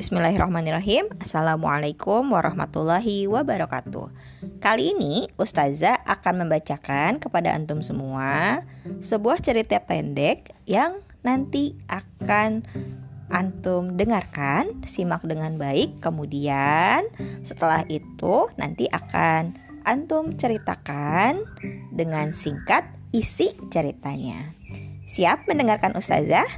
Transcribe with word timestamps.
Bismillahirrahmanirrahim. 0.00 1.12
Assalamualaikum 1.20 2.32
warahmatullahi 2.32 3.28
wabarakatuh. 3.28 4.08
Kali 4.56 4.96
ini 4.96 5.28
Ustazah 5.36 6.00
akan 6.08 6.40
membacakan 6.40 7.20
kepada 7.20 7.52
antum 7.52 7.84
semua 7.84 8.64
Sebuah 9.04 9.44
cerita 9.44 9.76
pendek 9.84 10.56
yang 10.64 11.04
nanti 11.20 11.76
akan 11.92 12.64
antum 13.28 14.00
dengarkan 14.00 14.72
Simak 14.88 15.20
dengan 15.28 15.60
baik. 15.60 16.00
Kemudian 16.00 17.04
setelah 17.44 17.84
itu 17.92 18.48
nanti 18.56 18.88
akan 18.88 19.52
antum 19.84 20.32
ceritakan 20.32 21.44
dengan 21.92 22.32
singkat 22.32 22.88
isi 23.12 23.52
ceritanya. 23.68 24.48
Siap 25.12 25.44
mendengarkan 25.44 25.92
Ustazah? 25.92 26.48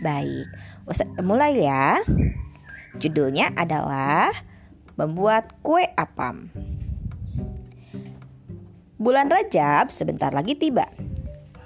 Baik, 0.00 0.48
Ustazah 0.88 1.20
mulai 1.20 1.60
ya 1.60 2.00
Judulnya 2.96 3.52
adalah 3.56 4.32
Membuat 4.96 5.52
Kue 5.60 5.84
Apam. 6.00 6.48
Bulan 8.96 9.28
Rajab 9.28 9.92
sebentar 9.92 10.32
lagi 10.32 10.56
tiba. 10.56 10.88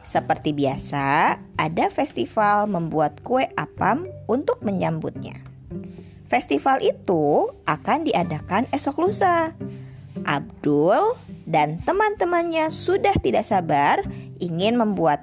Seperti 0.03 0.51
biasa, 0.51 1.39
ada 1.55 1.87
festival 1.95 2.67
membuat 2.67 3.23
kue 3.23 3.47
apam 3.55 4.11
untuk 4.27 4.59
menyambutnya. 4.67 5.39
Festival 6.27 6.83
itu 6.83 7.55
akan 7.71 8.03
diadakan 8.03 8.67
esok 8.75 9.07
lusa. 9.07 9.55
Abdul 10.27 11.15
dan 11.47 11.79
teman-temannya 11.87 12.75
sudah 12.75 13.15
tidak 13.23 13.47
sabar 13.47 14.03
ingin 14.43 14.75
membuat 14.75 15.23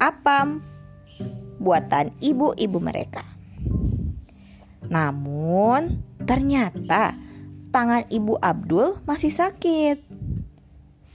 apam 0.00 0.64
buatan 1.60 2.08
ibu-ibu 2.24 2.80
mereka. 2.80 3.35
Namun, 4.86 6.00
ternyata 6.22 7.12
tangan 7.74 8.06
Ibu 8.08 8.38
Abdul 8.40 9.02
masih 9.04 9.34
sakit. 9.34 9.98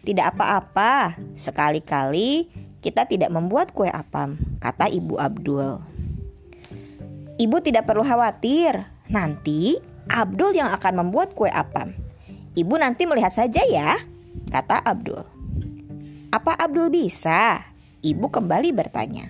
Tidak 0.01 0.25
apa-apa, 0.33 1.17
sekali-kali 1.37 2.49
kita 2.81 3.05
tidak 3.05 3.29
membuat 3.29 3.69
kue 3.71 3.87
apam, 3.87 4.37
kata 4.57 4.89
Ibu 4.89 5.15
Abdul. 5.21 5.77
Ibu 7.37 7.57
tidak 7.61 7.85
perlu 7.89 8.01
khawatir, 8.01 8.81
nanti 9.09 9.77
Abdul 10.09 10.57
yang 10.57 10.73
akan 10.73 11.05
membuat 11.05 11.37
kue 11.37 11.49
apam. 11.49 11.93
Ibu 12.57 12.73
nanti 12.81 13.05
melihat 13.05 13.31
saja 13.31 13.61
ya, 13.69 13.95
kata 14.49 14.81
Abdul. 14.81 15.23
Apa 16.33 16.57
Abdul 16.57 16.89
bisa? 16.89 17.61
Ibu 18.01 18.33
kembali 18.33 18.73
bertanya. 18.73 19.29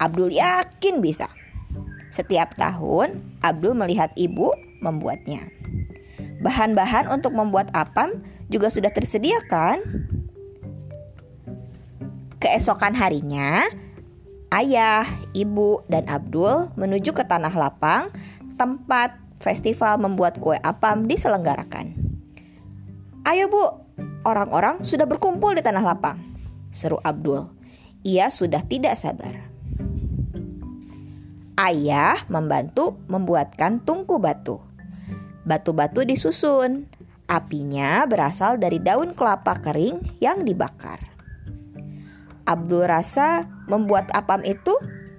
Abdul 0.00 0.32
yakin 0.32 1.04
bisa. 1.04 1.28
Setiap 2.10 2.58
tahun, 2.58 3.22
Abdul 3.46 3.78
melihat 3.78 4.10
ibu 4.18 4.50
membuatnya. 4.82 5.46
Bahan-bahan 6.42 7.06
untuk 7.06 7.32
membuat 7.36 7.70
apam 7.72 8.18
juga 8.50 8.66
sudah 8.66 8.90
tersedia 8.90 9.38
kan? 9.46 9.78
Keesokan 12.40 12.96
harinya, 12.96 13.68
ayah, 14.50 15.06
ibu, 15.36 15.84
dan 15.86 16.08
Abdul 16.08 16.72
menuju 16.74 17.14
ke 17.14 17.22
tanah 17.22 17.52
lapang 17.52 18.10
tempat 18.56 19.14
festival 19.40 20.00
membuat 20.00 20.40
kue 20.40 20.56
apam 20.64 21.04
diselenggarakan. 21.04 21.96
Ayo 23.28 23.52
bu, 23.52 23.64
orang-orang 24.24 24.80
sudah 24.80 25.04
berkumpul 25.04 25.52
di 25.52 25.60
tanah 25.60 25.84
lapang, 25.84 26.16
seru 26.72 26.96
Abdul. 27.04 27.52
Ia 28.00 28.32
sudah 28.32 28.64
tidak 28.64 28.96
sabar. 28.96 29.49
Ayah 31.60 32.24
membantu 32.32 32.96
membuatkan 33.12 33.84
tungku 33.84 34.16
batu. 34.16 34.64
Batu-batu 35.44 36.08
disusun. 36.08 36.88
Apinya 37.28 38.08
berasal 38.08 38.56
dari 38.56 38.80
daun 38.80 39.12
kelapa 39.12 39.60
kering 39.60 40.00
yang 40.24 40.48
dibakar. 40.48 41.04
Abdul 42.48 42.88
rasa 42.88 43.44
membuat 43.68 44.08
apam 44.16 44.40
itu 44.40 44.72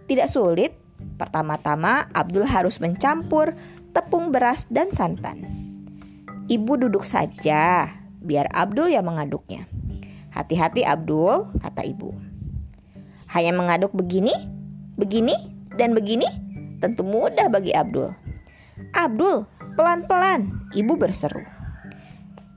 tidak 0.09 0.33
sulit. 0.33 0.73
Pertama-tama 1.21 2.09
Abdul 2.17 2.49
harus 2.49 2.81
mencampur 2.81 3.53
tepung 3.93 4.33
beras 4.33 4.65
dan 4.73 4.89
santan. 4.97 5.45
Ibu 6.49 6.89
duduk 6.89 7.05
saja, 7.05 7.85
biar 8.17 8.49
Abdul 8.49 8.89
yang 8.89 9.05
mengaduknya. 9.05 9.69
Hati-hati 10.33 10.81
Abdul, 10.81 11.53
kata 11.61 11.85
ibu. 11.85 12.17
Hanya 13.29 13.53
mengaduk 13.53 13.93
begini, 13.93 14.33
begini, 14.97 15.60
dan 15.81 15.97
begini 15.97 16.29
tentu 16.77 17.01
mudah 17.01 17.49
bagi 17.49 17.73
Abdul. 17.73 18.13
Abdul, 18.93 19.49
pelan-pelan, 19.73 20.69
ibu 20.77 20.93
berseru. 20.93 21.41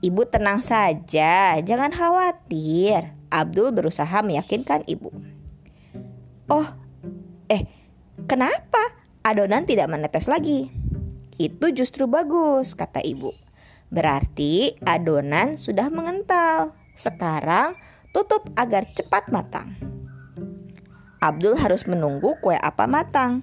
Ibu 0.05 0.29
tenang 0.29 0.61
saja, 0.61 1.57
jangan 1.65 1.89
khawatir. 1.89 3.09
Abdul 3.33 3.73
berusaha 3.73 4.21
meyakinkan 4.21 4.85
ibu. 4.85 5.09
Oh, 6.45 6.69
eh, 7.49 7.65
kenapa 8.29 8.93
adonan 9.25 9.65
tidak 9.65 9.89
menetes 9.89 10.29
lagi? 10.29 10.69
Itu 11.41 11.73
justru 11.73 12.05
bagus, 12.05 12.77
kata 12.77 13.01
ibu. 13.01 13.33
Berarti 13.89 14.77
adonan 14.85 15.57
sudah 15.57 15.89
mengental. 15.89 16.77
Sekarang 16.93 17.73
tutup 18.13 18.45
agar 18.53 18.85
cepat 18.85 19.33
matang. 19.33 19.73
Abdul 21.25 21.57
harus 21.57 21.89
menunggu 21.89 22.37
kue 22.37 22.53
apa 22.53 22.85
matang. 22.85 23.41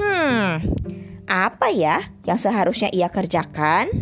Hmm, 0.00 0.64
apa 1.28 1.68
ya 1.68 2.08
yang 2.24 2.40
seharusnya 2.40 2.88
ia 2.88 3.12
kerjakan? 3.12 3.92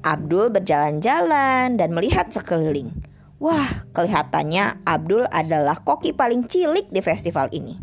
Abdul 0.00 0.48
berjalan-jalan 0.48 1.76
dan 1.76 1.92
melihat 1.92 2.32
sekeliling. 2.32 2.88
Wah, 3.36 3.84
kelihatannya 3.92 4.80
Abdul 4.88 5.28
adalah 5.28 5.76
koki 5.84 6.16
paling 6.16 6.48
cilik 6.48 6.88
di 6.88 7.04
festival 7.04 7.52
ini. 7.52 7.76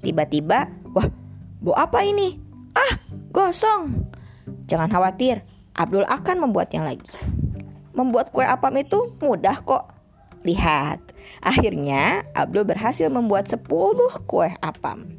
Tiba-tiba, 0.00 0.64
wah, 0.96 1.04
bu 1.60 1.76
apa 1.76 2.08
ini? 2.08 2.40
Ah, 2.72 2.96
gosong. 3.36 4.08
Jangan 4.64 4.88
khawatir, 4.88 5.44
Abdul 5.76 6.08
akan 6.08 6.48
membuatnya 6.48 6.88
lagi. 6.88 7.04
Membuat 7.92 8.32
kue 8.32 8.48
apam 8.48 8.72
itu 8.80 9.12
mudah 9.20 9.60
kok. 9.60 9.97
Lihat, 10.46 11.00
akhirnya 11.42 12.22
Abdul 12.34 12.66
berhasil 12.68 13.10
membuat 13.10 13.50
10 13.50 13.66
kue 14.26 14.50
apam. 14.62 15.18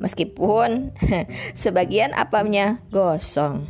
Meskipun 0.00 0.96
sebagian 1.60 2.16
apamnya 2.16 2.80
gosong. 2.88 3.68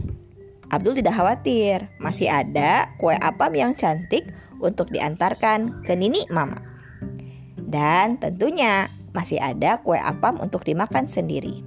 Abdul 0.70 0.94
tidak 0.94 1.18
khawatir, 1.18 1.90
masih 1.98 2.30
ada 2.30 2.94
kue 3.02 3.18
apam 3.18 3.50
yang 3.50 3.74
cantik 3.74 4.30
untuk 4.62 4.94
diantarkan 4.94 5.82
ke 5.82 5.98
Nini 5.98 6.22
Mama. 6.30 6.62
Dan 7.58 8.22
tentunya 8.22 8.86
masih 9.10 9.42
ada 9.42 9.82
kue 9.82 9.98
apam 9.98 10.38
untuk 10.38 10.62
dimakan 10.62 11.10
sendiri. 11.10 11.66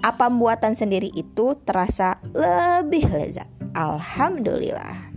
Apam 0.00 0.40
buatan 0.40 0.72
sendiri 0.72 1.12
itu 1.12 1.60
terasa 1.68 2.16
lebih 2.32 3.04
lezat. 3.12 3.48
Alhamdulillah. 3.76 5.09